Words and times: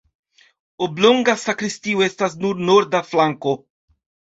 Oblonga 0.85 1.37
sakristio 1.43 2.03
estas 2.09 2.37
sur 2.43 2.67
norda 2.75 3.07
flanko. 3.15 3.61